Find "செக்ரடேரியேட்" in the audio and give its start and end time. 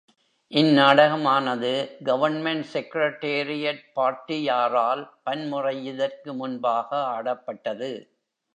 2.73-3.83